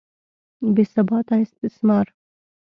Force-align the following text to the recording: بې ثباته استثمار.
بې 0.73 0.83
ثباته 0.93 1.35
استثمار. 1.45 2.05